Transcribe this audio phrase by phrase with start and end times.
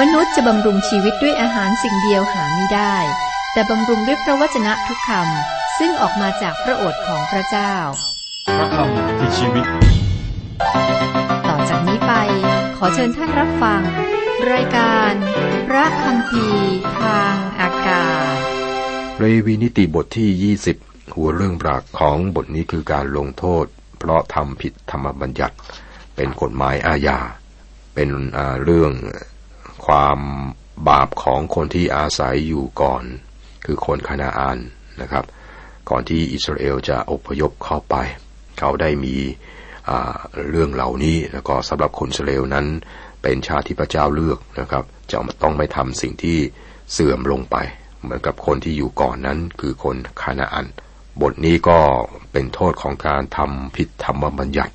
[0.00, 2.96] มนุษย์จะบำรุงชีวิตด้วยอาหารสิ่งเดียวหาไม่ได้
[3.52, 7.74] แต่บำรุงด้วยพระวจนะทุกคำซึ่งออกมาจากพระโอษฐ์ของพระเจ้า
[8.56, 9.66] พระคำคือชีวิต
[11.48, 12.12] ต่อจากนี้ไป
[12.76, 13.82] ขอเชิญท่านรับฟัง
[14.52, 15.12] รายการ
[15.68, 16.46] พระคำพี
[17.00, 18.38] ทางอากาศ
[19.18, 23.64] เรวีนิติบทที่ 20 หัวเรื่องหลักของบทนี้คือการลงโทษ
[23.98, 25.56] เพราะทำผิดธรรมบัญญัติ
[26.16, 27.18] เป็นกฎหมายอาญา
[27.94, 28.08] เป็น
[28.64, 28.92] เรื่อง
[29.86, 30.18] ความ
[30.88, 33.02] บาปของคนที่อาศัยอยู่ก่อน
[33.64, 34.58] คือคนคานาอาน
[35.00, 35.24] นะครับ
[35.90, 37.94] ก่อนที่อิสราเอลจะอพยพเข้าไป
[38.58, 39.16] เขาได้มี
[40.50, 42.66] เรื่องเหล่านี้แล้วก็สำหรับคนอิสราเอลนั้น
[43.22, 46.38] เป็นชาติที่พระเจ้าเลือกนะครับ จะต้องไม่ทำสิ่งที่
[46.92, 47.56] เสื่อมลงไป
[48.02, 50.66] เหมือนกับคนที่อยู่ก่อนนั้นคือคนคานาอัน
[51.22, 51.78] บทนี้ก็
[52.32, 54.74] เป็นโทษของการทำผิดธรรมบัญญัติ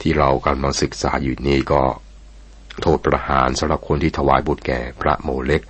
[0.00, 1.82] ที่เรากำลังศึกษาอยู่นี้ก็
[2.80, 5.62] โทษประหารสำหรับคนที่ถวายบุตรแก่พระโมเล็ก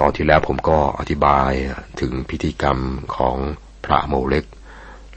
[0.00, 1.50] ตอนที่แล้วผมก็อธิบาย
[2.00, 2.78] ถึงพิธีกรรม
[3.16, 3.36] ของ
[3.84, 4.44] พระโมเล็ก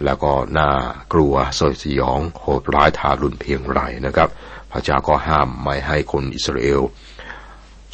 [0.05, 0.69] แล้วก็น่า
[1.13, 4.29] กลัวสยดสยองโหดร้ายทารุณเพียงไรนะครับ
[4.71, 6.81] พระเจ้าก็ห้ามไม่ให้คนอิสราเอล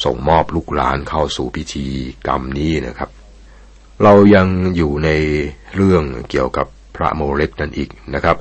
[0.04, 1.86] ส่งมอบลูกหลานเข้าสู่พิธี
[2.26, 3.10] กรรมนี้นะครับ
[4.02, 5.10] เรายังอยู่ใน
[5.76, 8.36] เรื่องเกี่ยวกับพระโมเล็กนั่นอีกนะครับ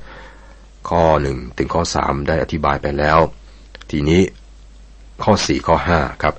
[0.90, 3.20] ข้อหนึ่งถึงข้อสามได้อธิบายไปแล้ว
[3.92, 4.22] ทีนี้
[5.24, 6.36] ข้อสี่ข้อห้าครับ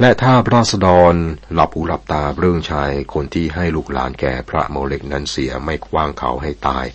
[0.00, 1.14] และถ้าพระสดร
[1.54, 6.86] หลับหูหลับตาเรื่องชายคนที่ให้ลูกหลานแก่พระโมเลกนั้นเสียไม่คว้างเขาให้ตาย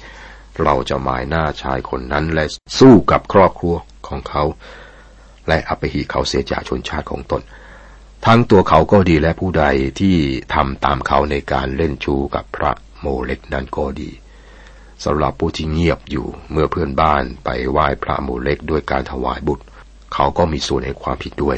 [0.63, 2.45] เราจะหมายหน้าชายคนนั้นและ
[2.79, 3.75] สู้กับครอบครัว
[4.07, 4.43] ของเขา
[5.47, 7.41] และอภิหิเขาเสียจากชนชาติของตน
[8.25, 9.65] ทั้งตัวเขาก็ดีและผู้ใด
[9.99, 10.15] ที่
[10.53, 14.11] ทำตามเขาในการเล่นชูกับพระโมเลกนั้นก็ดี
[15.03, 19.65] สำหรับผู้ที่เงียบอยู่เมื่อเพื่อนบ้านไปไหว้พระโมเลกด้วยการถวายบุตร
[20.19, 21.57] เขาก็มีส่วนในความผิดด้วย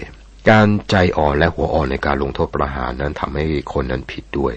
[0.49, 4.53] การใจอ่อนและหัวอ่อนในการลงโทษประหารนั้นทำให้คนนั้นผิดด้วย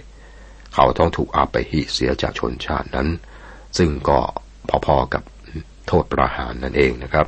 [0.75, 3.09] เขาต้องถูกอาไปหิเสียจากชนชาตินั้น
[3.79, 4.19] ซึ่งก็
[4.87, 5.23] พอๆกับ
[5.89, 7.27] โทษประหารนั่นเองนะครับ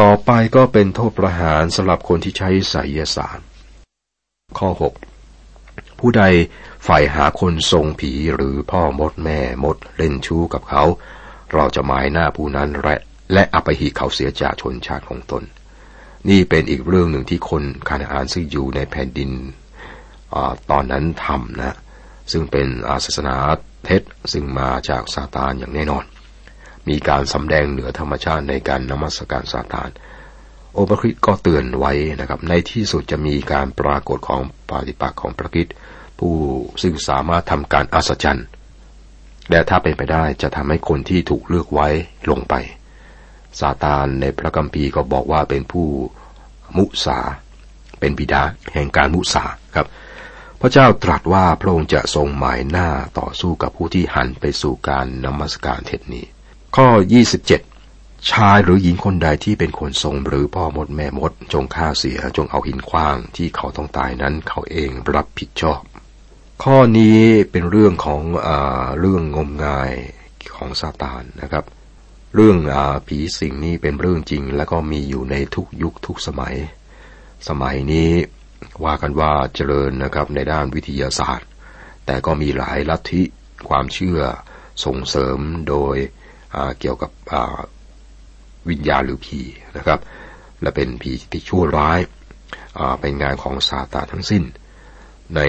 [0.00, 3.46] ต่อไปก็เป็นโทษประหารสำหรับคนที่ใช้ไสยศาสตร์
[4.58, 4.68] ข้อ
[5.36, 6.22] 6 ผู้ใด
[6.86, 10.84] ฝ่ายหาคนทรงผีหรือพ่อมดแม่มดเล่นชู้กับเขา
[11.54, 12.96] เราจะหมายหน้าผู้นั้นและ
[13.32, 15.44] และอภิหิเขาเสียจากชนชาติของตน
[16.28, 19.30] นี่เป็นอีกเรื่องหนึ่งที่คนคานาอานซึ่งอยู่ในแผ่นดิน
[20.34, 20.36] อ
[20.70, 21.76] ตอนนั้นทำนะ
[22.32, 22.66] ซึ่งเป็น
[23.04, 23.36] ศาสนา
[23.84, 24.02] เท็จ
[24.32, 26.04] ซึ่งมาจากซาตานอย่างแน่นอน
[26.88, 29.90] มีการสำแดงเหนือธรรมชาติในการนมัสการซาตาน
[30.74, 35.68] โอปคริตก็เตือนไว้นะครับ ในที่สุดจะมีการปรากฏของปฏิปักษ์ของพระคิด
[36.18, 36.34] ผู้
[36.82, 38.46] ซึ่งสามารถทำการอัศจรรย์
[39.50, 41.88] และถ้าเป็นไปได้จะทำให้คนที่ถูกเลือกไว้
[42.30, 42.54] ลงไป
[43.60, 45.88] ซาตานในพระกัมภีร์ก็บอกว่าเป็นผู้
[46.76, 47.18] มุสา
[48.00, 48.42] เป็นบิดา
[48.72, 49.86] แห่งการมุสาครับ
[50.60, 56.24] พระเจ้าตรัสว่าพระองค์จะทรงหมายหน้าต่อสู้กับผู้ที่หันไปสู่การนมัสการเทศนี้
[56.76, 56.88] ข้อ
[57.58, 65.80] 27 ชายหรือหญิงคนใดที่เป็นคนทรงหรือพ่อมดแม่มด จงฆ่าเสียจงเอาหินคว้างที่เขาต้องตายนั้นเขาเองรับผิดชอบ
[66.62, 67.18] ข้อนี้
[67.50, 68.48] เป็นเรื่องของอ
[69.00, 69.92] เรื่องงมงาย
[70.56, 71.64] ของซาตานนะครับ
[72.36, 76.56] เรื่องอาผีสิงนี้เป็นเรื่องจริง และก็มีอยู่ในทุกยุคทุกสมัย
[77.48, 78.10] สมัยนี้
[78.84, 81.48] ว่ากันว่าเจริญนะครับในด้านวิทยาศาสตร์
[82.06, 83.22] แต่ก็มีหลายลัทธิ
[83.68, 84.20] ความเชื่อ
[84.84, 85.38] ส่งเสริม
[85.68, 85.96] โดย
[86.80, 87.10] เกี่ยวกับ
[88.68, 89.40] วิญญาณหรือผี
[89.76, 90.00] นะครับ
[90.62, 92.00] และเป็นผีที่ชั่วร้าย
[93.00, 94.44] เป็นงานของซาตานทั้งสิ้น
[95.36, 95.40] ใน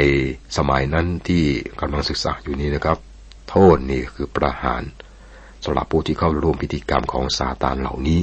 [0.57, 1.43] สมัยนั้นที่
[1.79, 2.97] กำลังศึกษาอยู่นี้นะครับ
[3.49, 4.83] โทษนี่คือประหาร
[5.65, 8.21] สำหรับผู้ที่เข้าร่วมพิธีกรรมของซาตานเหล่านี้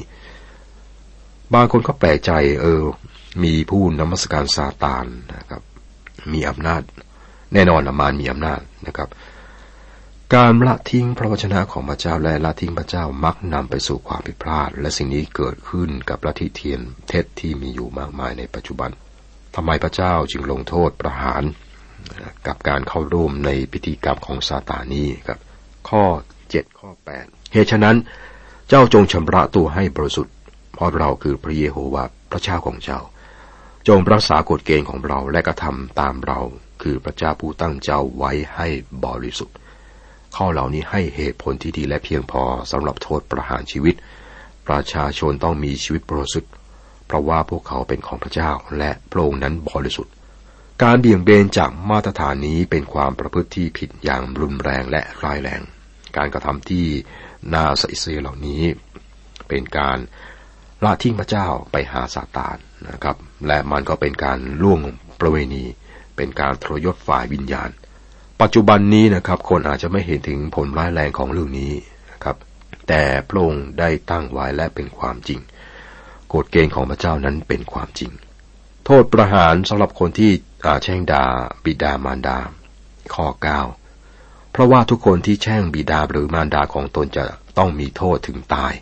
[1.54, 2.82] บางคนก็แปลกใจเออ
[3.42, 5.04] มีผู้นมัสการซาตาน
[5.36, 5.62] นะครับ
[6.32, 6.82] มีอำนาจ
[7.52, 9.08] แน่นอนละมานมีอำนาจนะครับ
[10.34, 18.90] การละทิ้งพระวจนะของพระเจ้าและละทิ้งพระเจ้ามักนำไปสู่ความผิดพลาด และสิ่งนี้เกิดขึ้นกับลัทธิเทียนเท็จที่มีอยู่มากมายในปัจจุบัน
[19.54, 21.42] ทำไมพระเจ้าจึงลงโทษประหาร
[22.46, 25.40] กับการเข้าร่วมในพิธีกรรมของซาตานี้ครับ
[25.88, 26.02] ข้อ
[26.58, 26.90] 7ข้อ
[27.22, 27.96] 8เหตุฉะนั้น
[28.68, 30.34] เจ้าจงชำระตัวให้บริสุทธิ์
[30.72, 33.00] เพราะเราคือพระเยโฮวาห์พระเจ้าของเจ้า
[33.88, 36.40] จงรักษากฎเกณฑ์ของเราและกระทำตามเรา
[36.82, 38.68] คือพระเจ้าผู้ตั้งเจ้าไว้ให้
[39.04, 39.56] บริสุทธิ์
[40.36, 43.94] ข้อเหล่านี้ให้เหตุผลที่ดีและเพียงพอสำหรับโทษประหารชีวิต
[44.68, 46.52] ประชาชนต้องมีชีวิตบริสุทธิ์
[47.06, 50.12] เพราะว่าพวกเขาเป็นของพระเจ้าและพระองค์นั้นบริสุทธิ์
[50.82, 55.62] การเบี่ยงเบนจากมาตรฐานนี้เป็นความประพฤติที่ผิดอย่างรุนแรงและร้ายแรง
[56.16, 56.86] การกระทำที่
[57.54, 58.62] น่าใส่เสียเหล่านี้
[59.48, 59.98] เป็นการ
[60.84, 62.56] ละทิ้งพระเจ้าไปหาซาตาน
[62.90, 63.16] นะครับ
[63.46, 64.80] และมันก็เป็นการล่วง
[65.20, 65.64] ประเวณี
[66.16, 67.70] เป็นการทรยศฝ่ายวิญญาณ
[68.40, 71.72] ปัจจุบันนี้นะครับ คนอาจจะไม่เห็นถึงผลร้ายแรงของเรื่องนี้
[72.10, 72.36] นะครับ
[72.88, 75.40] แต่พระองค์ได้ตั้งไว้และเป็นความจริง
[76.34, 78.10] กฎเกณฑ์ของพระเจ้านั้นเป็นความจริง
[78.84, 80.30] โทษประหารสำหรับคนที่
[80.82, 81.24] แช่งด่า
[81.64, 82.38] บิดามารดา
[83.14, 83.79] ข้อเก้าเพ
[84.60, 87.24] ราะว่าทุกคนที่แช่งบิดาหรือมารดาของตนจะ
[87.58, 88.72] ต้องมีโทษถึงตาย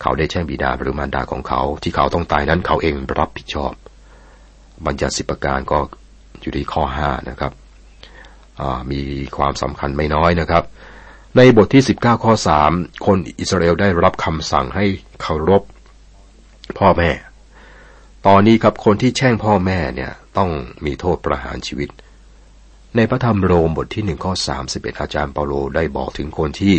[0.00, 3.72] เขาได้แช่งบิดาหรือมารดาของเขา ที่เขาต้องตายนั้นเขาเองรับผิดชอบ
[4.86, 5.78] บัญญัติสิบประการก็
[6.40, 7.52] อยู่ที่ข้อห้านะครับ
[8.90, 9.00] มี
[9.36, 10.64] ความสำคัญไม่น้อยนะครับ
[11.36, 12.70] ในบทที่สิบเก้าข้อสาม
[13.06, 14.84] คนอิสราเอลได้รับคำสั่งให้
[15.22, 15.62] เคารพ
[16.78, 17.10] พ่อแม่
[18.26, 20.50] ตอนนี้ครับคนที่แช่งพ่อแม่เนี่ยต้อง
[20.84, 21.88] มีโทษประหารชีวิต
[22.96, 26.74] ในพระธรรมโรมบทที่หนึ่งข้อสามสิบเอ็ดอาจารย์เปาโลได้บอกถึงคนที่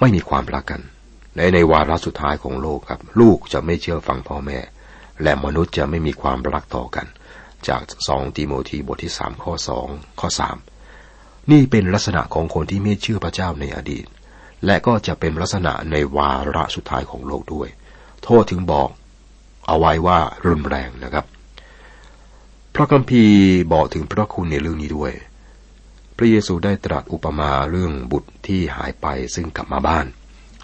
[0.00, 0.82] ไม่มีความรักกัน
[1.36, 4.58] ในในวาระสุดท้ายของโลกครับ ลูกจะไม่เชื่อฟังพ่อแม่
[5.22, 7.06] และมนุษย์จะไม่มีความรักต่อกัน
[7.68, 9.86] จากสองติโมธีบทที่สามข้อสอง
[10.20, 10.56] ข้อสาม
[11.50, 14.06] นี่เป็นลักษณะของคนที่ไม่เชื่อพระเจ้าในอดีต
[14.66, 17.68] และก็จะเป็นลักษณะในวาระสุดท้ายของโลกด้วย
[18.24, 18.88] โทษถึงบอก
[19.66, 21.26] เอาไว้ว่ารุนแรงนะครับ
[22.74, 23.38] พระคัมภีร์
[23.72, 25.12] บอกถึงพระคุณในเรื่องนี้ด้วย
[26.16, 30.06] พระเยซูได้ตรัสอุปมาเรื่องบุตรที่หายไปซึ่งกลับมาบ้าน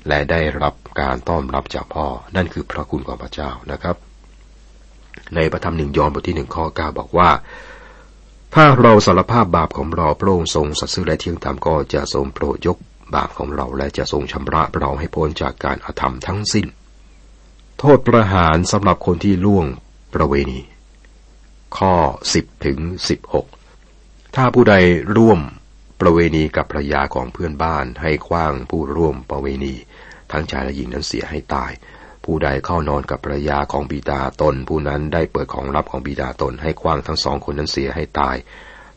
[0.09, 2.07] และได้รับการต้อนรับจากพ่อ
[2.37, 3.97] นั่นคือพระคุณของพระเจ้านะครับ
[5.35, 7.31] ในพระธรรมหนึ่งยอห์นบทที่หนึ่งข้อเก้าบอกว่า
[8.55, 12.79] ถ้าเราสารภาพบาปของเราพระองค์ทรงสัตย์ซื่อและเที่ยงธรรมก็จะทรงโปรดยก
[13.15, 16.67] บาปของเราและจะทรงชำระเราให้พ้นจากการอาธรรมทั้งสิ้น
[17.79, 19.67] โทษประหารสำหรับคนที่ล่วง
[20.15, 20.61] ประเวณี
[21.77, 21.95] ข้อ
[22.33, 22.79] 10ถึง
[23.59, 24.75] 16 ถ้าผู้ใด
[25.17, 25.41] ร่วม
[26.01, 29.75] ประเวณีกับภรรยาของเพื่อนบ้านให้คว้างผู้ร่วมประเวณี
[30.33, 31.73] ทั้งชายและหญิงนั้นเสียให้ตาย
[32.25, 38.37] ผู้ใดเข้านอนกับภรรยาของบิดาตน ผู้นั้นได้เปิดของลับของบิดาตน ให้คว้างทั้งสองคนนั้นเสียให้ตาย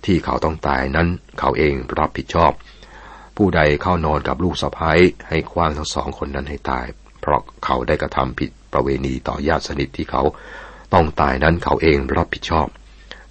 [0.06, 1.08] ที่เขาต้องตายนั้น
[1.40, 2.52] เขาเองรับผิดชอบ
[3.38, 6.86] ผู้ใดเข้านอนกับลูกสะพ้ายให้คว้างทั้งสองคนนั้นให้ตาย
[7.22, 10.24] เพราะเขาได้กระทำผิดประเวณีต่อญาติสนิทที่เขา
[10.94, 12.68] ต้องตายนั้นเขาเองรับผิดชอบ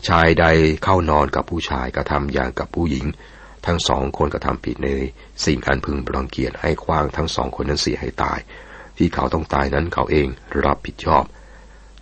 [0.09, 0.47] ชายใด
[0.85, 3.07] เข้านอนกับผู้ชายกระทำอย่างกับผู้หญิง
[3.67, 4.89] ทั้งสองคนกระทำผิดใน
[5.45, 8.39] สิ่งอันพึงรังเกียจให้คว้างทั้งสองคนนั้นเสียให้ตาย
[8.97, 10.29] ที่เขาต้องตายนั้นเขาเอง
[10.67, 11.25] รับผิดชอบ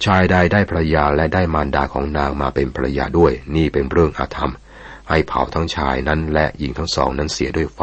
[0.04, 4.52] ชายใดได้ภรรยาและได้มารดาของนางมาเป็นภรรยาด้วย นี่เป็นเรื่องอาธรรม
[5.08, 7.80] ให้เผาทั้งชายนั้นและหญิงทั้งสองนั้นเสียด้วยไฟ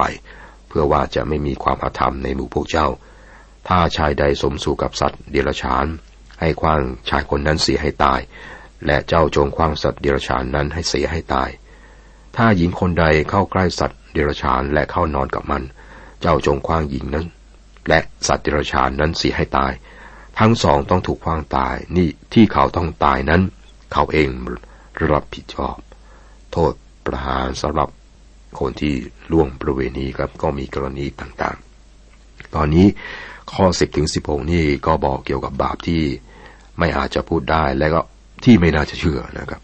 [0.67, 2.87] เพื่อว่าจะไม่มีความอาธรรมในหมู่พวกเจ้า
[3.67, 5.85] ถ้าชายใดสมสู่กับสัตว์เดรัจฉาน
[6.39, 8.19] ให้คว้างชายคนนั้นเสียให้ตาย
[8.85, 11.49] และเจ้าจงคว้างสัตว์เดรัจฉานนั้นให้เสียให้ตาย
[12.35, 15.63] ถ้าหญิงคนใดเข้าใกล้สัตว์เดรัจฉานและเข้านอนกับมัน
[16.21, 17.25] เจ้าจงคว้างหญิงนั้น
[17.87, 19.71] และสัตว์เดรัจฉานนั้นเสียให้ตาย
[20.39, 23.41] ทั้งสองต้องถูกคว้างตาย นี่ที่เขาต้องตายนั้น
[23.93, 24.29] เขาเอง
[25.11, 25.75] รับผิดชอบ
[26.51, 26.73] โทษ
[27.05, 27.89] ประหารสำหรับ
[28.59, 28.93] คนที่
[29.31, 32.87] ล่วงประเวณีครับก็มีกรณีต่างๆ ตอนนี้
[33.53, 36.01] ข้อสิบถึงสิบหกนี่ก็บอกเกี่ยวกับบาปที่
[36.79, 38.01] ไม่อาจจะพูดได้และก็
[38.43, 39.61] ที่ไม่น่าจะเชื่อนะครับ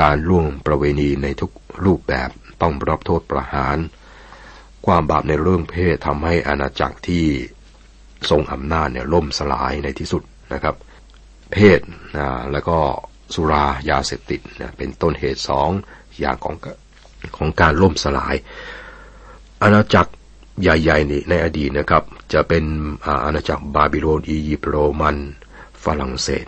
[0.00, 1.50] การล่วงประเวณีในทุก
[1.84, 2.30] รูปแบบ
[2.62, 3.76] ต้องรับโทษประหาร
[4.86, 7.26] ความบาปในเรื่องเพศทำให้อาณาจักรที่
[8.30, 10.22] ทรงอำนาจเนี่ยล่มสลายในที่สุด
[10.52, 10.74] นะครับ
[11.52, 11.80] เพศ
[12.16, 12.78] นะแล้วก็
[13.34, 15.70] สุรายาเสพติดนะเป็นต้นเหตุสอง
[16.20, 16.56] อย่างของ
[17.36, 18.34] ของการล่มสลาย
[19.62, 20.12] อาณาจักร
[20.62, 22.64] ใหญ่ๆนี่ในอดีตนะครับ จะเป็น
[23.24, 25.16] อาณาจักรบาบิโลนอียิปต์โรมัน
[25.84, 26.46] ฝรั่งเศส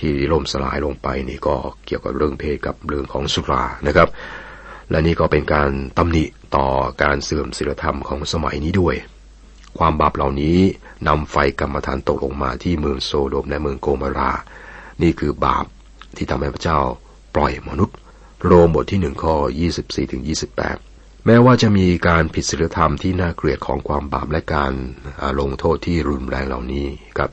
[0.00, 1.56] ที่ล่มสลายลงไปนี่ก็
[1.86, 4.08] เกี่ยวกับเรื่องเพศกับเรื่องของสุรานะครับ
[4.90, 6.24] และนี่ก็เป็นการตำหนิ
[6.56, 6.66] ต่อ
[7.02, 8.96] การเสื่อมศีลธรรมของสมัยนี้ด้วย
[9.78, 10.58] ความบาปเหล่านี้
[11.08, 14.32] นำไฟกรรมฐานตกลงมาที่เมืองโซโดมและเมืองโกมารา
[15.02, 15.66] นี่คือบาป
[16.16, 16.78] ที่ทำให้พระเจ้า
[17.34, 17.96] ปล่อยมนุษย์
[18.44, 19.34] โรมบทที่หนึ่งข้อ
[19.74, 20.22] 24ถึง
[20.72, 24.72] 28 แม้ว่าจะมีการผิดศีลธรรมที่น่าเกลียดของความบาปและการ
[25.40, 26.86] ลงโทษที่รุนแรงเหล่านี้
[27.18, 27.30] ครับ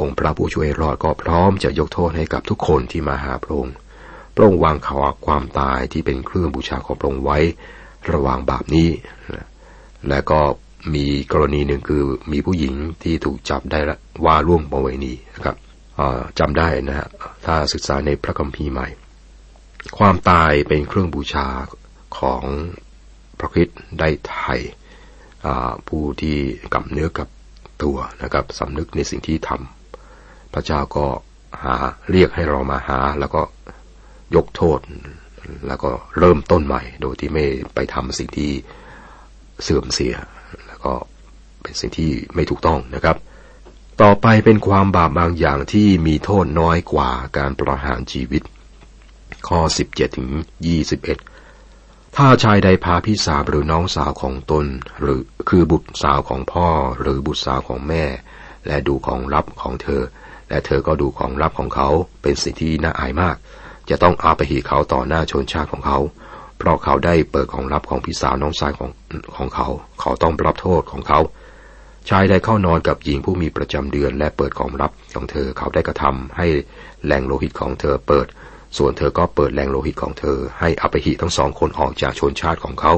[0.00, 3.74] องค์พระผู้ช่วยรอดก็พร้อมจะยกโทษให้กับทุกคนที่มาหาพระองค์
[4.34, 7.38] พระองค์วางข่าวความตายที่เป็นเครื่องบูชาของพระองค์ไว้
[8.12, 8.88] ระหว่างบาปนี้
[10.08, 10.40] และก็
[10.94, 12.02] มีกรณีหนึ่งคือ
[12.32, 13.78] มีผู้หญิงที่ถูกจับได้
[14.24, 15.56] ว่าร่วงประเวณีนะครับ
[16.38, 17.08] จำได้นะฮะ
[17.46, 18.88] ถ้าศึกษาในพระคัมภีร์ใหม่
[19.98, 21.46] ความตายเป็นเครื่องบูชา
[22.18, 22.44] ของ
[23.38, 24.54] พระคิดได้ไถ่
[25.88, 26.36] ผู้ที่
[26.74, 27.28] กับเนื้อกับ
[27.82, 29.79] ตัวนะครับสำนึกในสิ่งที่ทำ
[30.52, 31.06] พระเจ้าก็
[31.64, 31.74] หา
[32.10, 33.42] เรียกให้เรามาหา แล้วก็
[34.36, 34.78] ยกโทษ
[35.66, 38.50] แล้วก็เริ่มต้นใหม่ โดยที่ไม่ไปทำสิ่งที่
[39.62, 40.14] เสื่อมเสีย
[40.66, 40.92] แล้วก็
[41.62, 43.16] เป็นสิ่งที่ไม่ถูกต้องนะครับ
[44.02, 48.42] ต่อไปเป็นความบาปบางอย่างที่มีโทษน้อยกว่าการประหารชีวิต
[49.48, 50.28] ข้อ 17ถึง
[51.40, 54.66] 21 ถ้าชายใดพาพี่สาวหรือน้องสาวของตน
[55.00, 56.68] หรือคือบุตรสาวของพ่อ
[57.00, 58.04] หรือบุตรสาวของแม่
[58.66, 60.02] และดูของลับของเธอ
[60.50, 61.88] และเธอก็ดูของลับของเขา
[62.22, 63.36] เป็นสิ่งที่น่าอายมาก
[63.90, 65.98] จะต้องอาไปหีเขาต่อหน้าชนชาติของเขา
[66.58, 68.90] เพราะเขาได้เปิดของลับของพี่สาวน้องชายของ
[69.36, 69.68] ของเขา
[70.00, 71.20] เขาต้องรับโทษของเขา
[72.08, 76.46] ชายใดเข้านอนกับหญิงผู้มีประจำเดือนและเปิดของลับของเธอเขาได้กระทำให้
[77.04, 78.26] แหล่งโลหิตของเธอเปิด
[78.76, 82.92] ส่วนเธอก็เปิดแหล่งโลหิตของเธอ ให้อภิหิทั้งสองคนออกจากชนชาติของเขา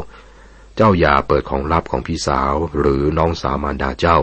[0.77, 4.17] เจ้าอย่าเปิดของลับของพี่สาวหรือน้องสาวมารดาเจ้า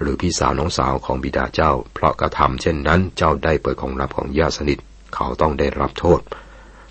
[0.00, 4.78] หรือพี่สาวน้องสาวของบิดาเจ้า เพราะกระทำเช่นนั้นเจ้าได้เปิดของลับของญาติสนิท
[5.14, 6.20] เขาต้องได้รับโทษ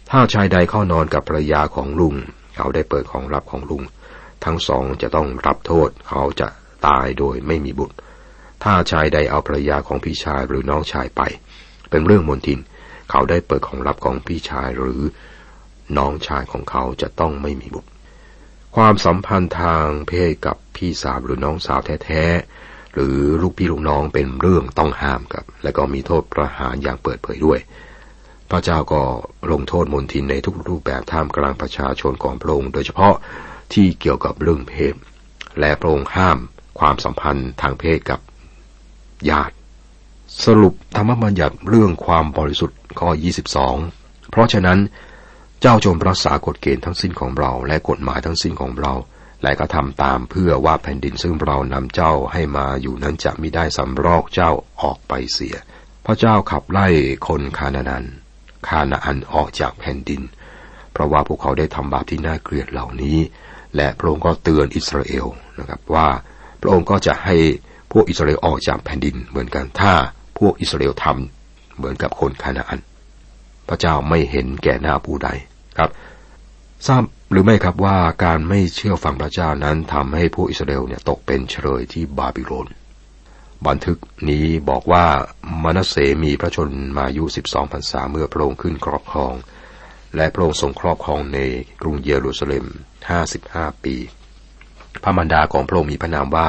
[0.09, 2.15] ถ้าชายใดเข้านอนกับภรรยาของลุง
[2.55, 3.83] เขาได้เปิดของลับของลุง
[4.45, 6.47] ทั้งสองจะต้องรับโทษ เขาจะ
[6.87, 7.95] ตายโดยไม่มีบุตร
[8.63, 11.21] ถ้าชายใดเอาภรรยาของพี่ชายหรือน้องชายไป
[11.89, 12.59] เป็นเรื่องมนทิน
[13.09, 15.01] เขาได้เปิดของลับของพี่ชายหรือ
[15.97, 17.89] น้องชายของเขาจะต้องไม่มีบุตร
[18.75, 22.23] ความสัมพันธ์ทางเพศกับพี่สาวหรือน้องสาวแท้
[22.93, 27.59] หรือลูกพี่ลูกน้องเป็นเรื่องต้องห้ามครับ และก็มีโทษประหารอย่างเปิดเผยด้วย
[28.49, 29.01] พระเจ้าก็
[29.51, 33.15] ลงโทษมนทินในทุกรูปแบบท่ามกลางประชาชนของพระองค์โดยเฉพาะ
[33.73, 34.95] ที่เกี่ยวกับเรื่องเพศ
[35.59, 36.37] และพระองค์ห้าม
[36.79, 38.19] ความสัมพันธ์ทางเพศกับ
[39.29, 39.55] ญาติ
[40.45, 43.09] สรุปธรรมบัญญัติเรื่องความบริสุทธิ์ข้อ
[43.69, 44.79] 22 เพราะฉะนั้น
[45.61, 48.93] เจ้าจงรักษากฎเกณฑ์ทั้งสิ้นของเรา และกฎหมายทั้งสิ้นของเรา
[49.43, 55.55] และก็ทำตามเพื่อว่าแผ่นดินซึ่งเรานำเจ้าให้มาอยู่นั้นจะไมิได้สำรอกเจ้าออกไปเสีย
[56.05, 56.87] พระเจ้าขับไล่
[57.27, 58.05] คนคานานัน
[58.67, 60.21] คานาอันออกจากแผ่นดิน
[60.91, 63.17] เพราะว่าพวกเขาได้ทำบาปที่น่าเกลียดเหล่านี้
[63.75, 65.25] และพระองค์ก็เตือนอิสราเอล
[65.59, 66.07] นะครับว่า
[66.61, 67.35] พระองค์ก็จะให้
[67.91, 69.93] พวกอิสราเอลออกจากแผ่นดินเหมือนกันถ้า
[70.39, 72.79] พวกอิสราเอลทำเหมือนกับคนคานาอัน
[73.69, 75.29] พระเจ้าไม่เห็นแก่หน้าผู้ใด
[75.77, 75.89] ครับ
[76.87, 77.03] ทราบ
[77.35, 82.67] หรือไม่ครับว่าการไม่เชื่อฟังพระเจ้านั้นทำให้พวกอิสราเอลเนี่ยตกเป็นเฉลยที่บาบิโลน
[83.67, 83.97] บันทึก
[84.29, 85.05] นี้บอกว่า
[85.63, 89.33] มนัสเสมีพระชนมายุสิบสองพรรษาเมื่อพระองค์ขึ้นครอบครอง
[90.15, 91.39] และพระองค์ทรงครอบครองใน
[91.81, 92.65] กรุงเยรูซาเล็ม
[93.09, 93.95] ห้าสิบห้าปี
[95.03, 96.47] พระมารดาของพระองค์มีพระนามว่า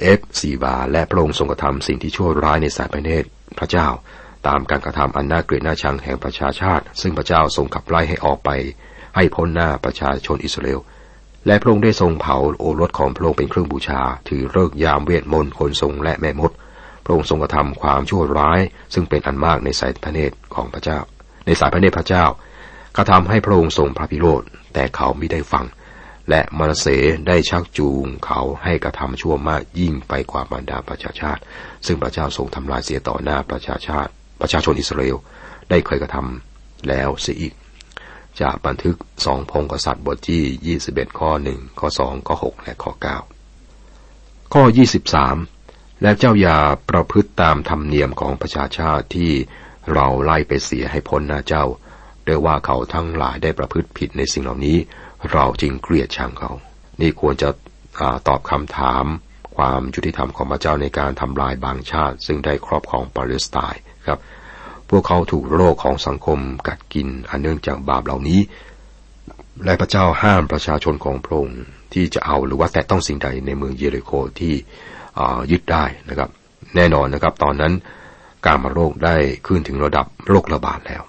[0.00, 3.28] เฮฟซีบาห์ และพระองค์ทรงกระทำสิ่งที่ชั่วร้ายในสายพระเนตร
[3.58, 3.88] พระเจ้า
[4.46, 8.50] ตามการกระทำอันน่าเกลียดน่าชังแห่งประชาชาติ ซึ่งพระเจ้าทรงขับไล่ให้ออกไป
[9.16, 10.80] ให้พ้นหน้าประชาชนอิสราเอล
[11.46, 16.50] และพระองค์ได้ทรงเผาโอรสของพระองค์เป็นเครื่องบูชา ถือเลิกยามเวทมนต์คนทรงและแม่มด
[17.04, 18.60] พระองค์ทรงกระทำความชั่วร้าย
[18.94, 20.98] ซึ่งเป็นอันมากในสายพระเนตรของพระเจ้า
[21.46, 22.24] ในสายพระเนตรพระเจ้า
[22.96, 24.42] กระทำให้พระองค์ทรงพระพิโรธ
[24.74, 25.64] แต่เขาไม่ได้ฟัง
[26.30, 26.86] และมารเส
[27.28, 31.40] ได้ชักจูงเขาให้กระทำชั่วมากยิ่งไปกว่าบรรดาประชาชาติ
[31.86, 34.10] ซึ่งพระเจ้าทรงทำลายเสียต่อหน้าประชาชาติ
[34.40, 35.16] ประชาชนอิสราเอล
[35.70, 37.52] ได้เคยกระทำแล้วเสียอีก
[38.42, 43.18] จากบันทึกสองพงกษัตริย์บทที่ 21 ข้อหนึ่งข้อสองข้อหกและข้อเก้า
[44.54, 44.62] ข้อ
[45.34, 46.58] 23 และเจ้าอย่า
[46.90, 49.32] ประพฤติตามธรรมเนียมของประชาชาติที่
[49.94, 51.64] เราไล่ไปเสียให้พ้นหน้าเจ้า
[52.24, 54.78] เรียว่าเขาทั้งหลายได้ประพฤติผิดในสิ่งเหล่านี้
[55.32, 56.52] เราจึงเกลียดชังเขา
[57.00, 57.48] นี่ควรจะ
[58.00, 59.04] อตอบคำถาม
[59.56, 64.18] ความยุติธรรมของพระเจ้าในการทำลายบางชาติ ซึ่งได้ครอบครองปาเลสไตน์ครับ
[64.90, 68.40] พวกเขาถูกโรคของสังคมกัดกินอันเนื่องจากบาปเหล่านี้
[69.64, 71.60] และพระเจ้าห้ามประชาชนของพระองค์
[71.92, 74.54] ที่จะเอาหรือว่าแตะต้องสิ่งใดในเมืองเยริโคที่
[75.50, 76.30] ยึดได้นะครับ
[76.76, 77.72] แน่นอนนะครับ ตอนนั้น
[78.46, 79.16] การมาโรคได้
[79.46, 81.02] ขึ้นถึงระดับโรคระบาดแล้ว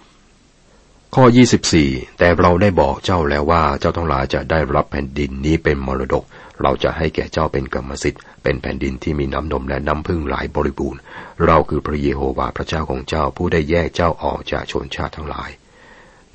[1.15, 1.23] ข้อ
[1.71, 6.23] 24 แต่เราได้บอกเจ้าแล้วว่าเจ้าทั้งหลายจะได้รับแผ่นดินนี้เป็นมรดก
[6.61, 10.99] เราจะให้แก่เจ้าเป็นกรรมสิทธิ์ เป็นแผ่นดินที่มีน้ำนมและน้ำพึ่งหลายบริบูรณ์
[11.45, 15.49] เราคือพระเยโฮวาห์พระเจ้าของเจ้าผู้ได้แยกเจ้าออกจากชนชาติทั้งหลาย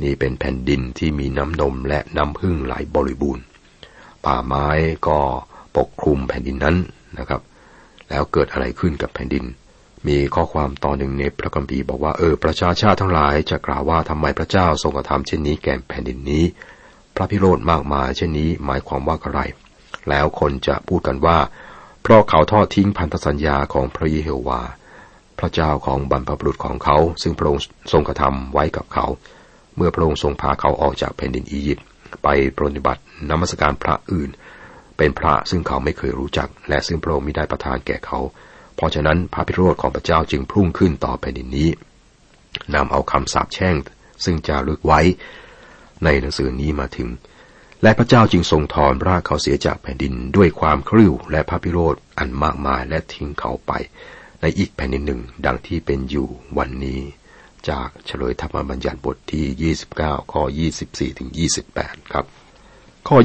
[0.02, 3.44] นี่เป็นแผ่นดินที่มีน้ำนมและน้ำพึ่งหลายบริบูรณ์
[4.24, 4.68] ป่าไม้
[5.08, 5.18] ก็
[5.76, 6.76] ปกคลุมแผ่นดินนั้น
[7.18, 7.40] นะครับ
[8.08, 9.44] แล้วเกิดอะไรขึ้นกับแผ่นดิน
[10.08, 16.44] มีข้อความตอนหนึ่งในพระคัมภีร์บอกว่าเออประชาชาติทั้งหลายจะกล่าวว่าทำไมพระเจ้าทรงกระทำเช่นนี้แก่แผ่นดินนี้
[17.16, 19.40] พระพิโรธมากมายเช่นนี้หมายความว่าอะไร
[20.08, 21.38] แล้วคนจะพูดกันว่า
[22.02, 24.62] เพราะเขาทอดทิ้งพันธสัญญาของพระเยโฮวา
[25.38, 29.06] พระเจ้าของบรรพบุรุษของเขา ซึ่งพระองค์ทรงกระทำไว้กับเขา
[29.76, 31.84] เมื่อพระองค์ทรงพาเขาออกจากแผ่นดินอียิปต์
[32.22, 34.30] ไปปรนิบัตินมัสการพระอื่น
[34.96, 38.18] เป็นพระซึ่งเขาไม่เคยรู้จัก และซึ่งพระองค์ไม่ได้ประทานแก่เขา
[38.76, 41.70] เพราะฉะนั้นพระพิโรธของพระเจ้าจึงพุ่งขึ้นต่อแผ่นดินนี้
[42.74, 43.76] นำเอาคำสาปแช่ง
[44.24, 45.00] ซึ่งจะลึกไว้
[46.04, 47.08] ในหนังสือนี้มาถึง
[47.84, 53.72] และพระเจ้าจึงทรงถอนรากเขาเสียจากแผ่นดินด้วยความคริ้วและพระพิโรธอันมากมายและทิ้งเขาไป
[54.40, 57.00] ในอีกแผ่นดินหนึ่งดังที่เป็นอยู่วันนี้
[57.68, 60.42] จากเฉลยธรรมบัญญัติบทที่ 29 ข้อ
[60.80, 61.28] 24 ถึง
[61.70, 62.24] 28 ครับ
[63.08, 63.16] ข้อ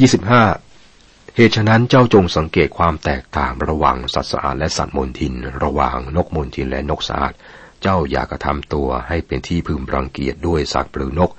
[0.64, 7.34] 25 เหตุฉะนั้นเจ้าจงสังเกตความแตกต่างระหว่างสัตว์สะอาดและสัตว์มนทิน ระหว่างนกมนทินและนกสะอาด
[7.82, 11.32] เจ้าอย่ากระทำตัวให้เป็นที่พึงรังเกียจด้วยสัตว์หรือนก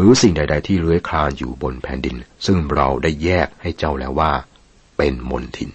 [0.00, 4.32] หรือสิ่งใด ๆ ที่เลื้อยคลานอยู่บนแผ่นดิน ซึ่งเราได้แยกให้เจ้าแล้วว่า
[4.98, 5.70] เป็นมนทิน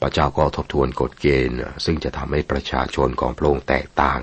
[0.00, 4.20] พระเจ้าก็ทบทวนกฎเกณฑ์ ซึ่งจะทำให้ประชาชนของพระองค์แตกต่าง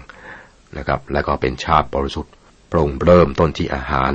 [0.78, 2.34] นะครับ และก็เป็นชาติบริสุทธิ์
[2.72, 4.12] พระองค์เริ่มต้นที่อาหาร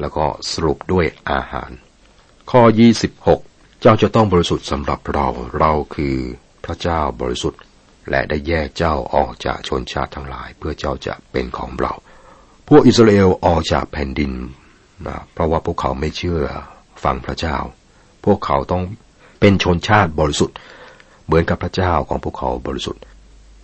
[0.00, 1.70] แล้วก็สรุปด้วยอาหาร
[2.50, 2.62] ข้อ
[3.22, 5.26] 26 เจ้าจะต้องบริสุทธิ์สำหรับเรา
[5.58, 6.16] เราคือ
[6.64, 7.60] พระเจ้าบริสุทธิ์
[8.10, 11.92] และได้แยกเจ้าออกจากชนชาติทั้งหลาย เพื่อเจ้าจะเป็นของเรา
[12.68, 14.32] พวกอิสราเอลออกจากแผ่นดิน
[15.06, 16.40] นะเพราะว่าพวกเขาไม่เชื่อ
[17.04, 17.56] ฟังพระเจ้า
[18.24, 18.82] พวกเขาต้อง
[19.40, 20.56] เป็นชนชาติบริสุทธิ์
[21.26, 23.02] เหมือนกับพระเจ้าของพวกเขาบริสุทธิ์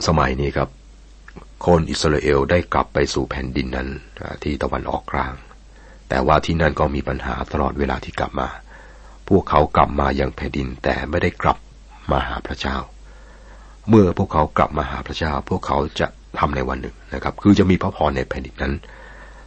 [0.07, 0.69] สมัยนี้ครับ
[1.67, 3.89] คนอิสราเอลได้กลับไปสู่แผ่นดินนั้น
[4.43, 5.35] ที่ตะวันออกกลาง
[6.09, 8.49] แต่ว่าที่นั่นก็มีปัญหาตลอดเวลาที่กลับมา
[9.29, 11.59] พวกเขากลับมายังแผ่นดินแต่ไม่ได้กลับ
[12.11, 12.77] มาหาพระเจ้า
[13.89, 16.07] เมื่อพวกเขากลับมาหาพระเจ้า พวกเขาจะ
[16.39, 18.75] ทำในวันหนึ่งนะครับ คือจะมีพระพรในแผ่นดินนั้น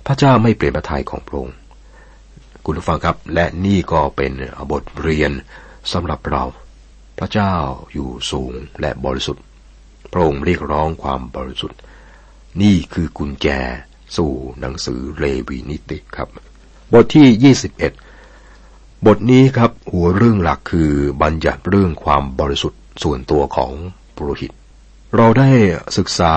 [0.08, 1.55] พระเจ้าไม่เปลี่ยนพระทัยของพระองค์
[2.72, 4.34] คุณผู้ฟังครับ และนี่ก็เป็น
[4.72, 5.32] บทเรียน
[5.92, 6.44] สำหรับเรา
[7.18, 7.54] พระเจ้า
[7.94, 9.44] อยู่สูงและบริสุทธิ์
[10.12, 11.80] พระองค์เรียกร้องความบริสุทธิ์
[12.62, 13.48] นี่คือกุญแจ
[14.18, 16.28] สู่หนังสือเลวีนิติครับ
[16.94, 17.56] บทที่
[18.26, 23.72] 21 บทนี้ครับหัวเรื่องหลักคือบัญญัติเรื่องความบริสุทธิ์ส่วนตัวของ
[24.16, 24.52] ปุโรหิต
[25.16, 25.50] เราได้
[25.98, 26.36] ศึกษา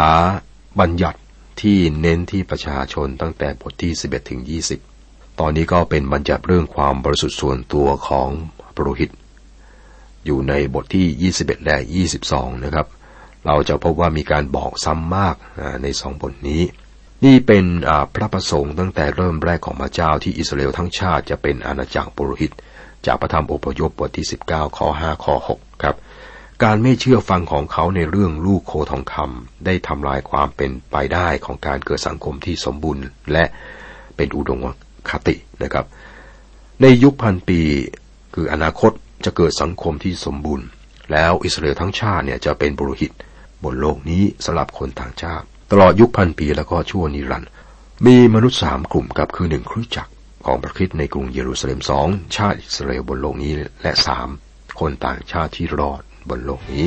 [0.81, 1.21] บัญญัติ
[1.61, 4.92] ที่เน้นที่ประชาชนตั้งแต่บทที่ 11 ถึง 20
[5.41, 8.29] ตอนนี้ก็เป็นบัญญัติเรื่องความบริสุทธิ์ส่วนตัวของ
[8.75, 9.11] ปุโรหิต
[10.27, 11.77] อยู่ในบทที่ 21 และ
[12.19, 12.87] 22 นะครับ
[13.47, 15.37] เราจะพบว่ามีการบอกซ้ำมาก
[15.83, 16.63] ในสองบทนี้
[17.25, 17.65] นี่เป็น
[18.15, 22.53] พระประสงค์ตั้งแต่เริ่มแรกของพระเจ้าที่อิสราเอลทั้งชาติจะเป็นอาณาจักรปุโรหิต
[23.07, 25.97] จากพระธรรมอพยพบทที่ 19ข้อ5ข้อ6ครับ
[26.65, 33.45] การไม่เชื่อฟังของเขาในเรื่องลูกโคทองคำได้ทำลายความเป็นไปได้ของการเกิดสังคมที่สมบูรณ์ และ
[34.17, 34.61] เป็นอุดม
[35.11, 35.85] คตินะครับ
[36.81, 37.61] ในยุคพันปี
[38.35, 38.93] คืออนาคต
[39.25, 40.67] จะเกิดสังคมที่สมบูรณ์
[41.13, 43.13] แล้วอิสราเอลทั้งชาติเนี่ยจะเป็นบุรุหิต
[43.65, 47.51] บนโลกนี้สำหรับคนต่างชาติ ตลอดยุคพันปีแล้วก็ชั่วนิรันดร์
[48.07, 50.13] มีมนุษย์สามกลุ่มกับคือหนึ่งคริสจักร
[50.47, 54.29] ของพระคริสต์ในกรุงเยรูซาเล็มสองชาติอิสราเอลบนโลกนี้และสาม
[54.81, 56.85] คนต่างชาติที่รอดบนโลกนี้